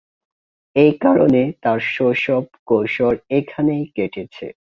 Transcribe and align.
এ 0.75 0.87
কারণে 1.01 1.41
তার 1.63 1.79
শৈশব 1.93 2.43
কৈশোর 2.67 3.13
এখানেই 3.37 3.83
কেটেছে। 3.95 4.47